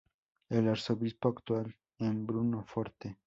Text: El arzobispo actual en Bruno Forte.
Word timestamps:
El 0.49 0.67
arzobispo 0.67 1.29
actual 1.29 1.75
en 1.99 2.25
Bruno 2.25 2.63
Forte. 2.65 3.19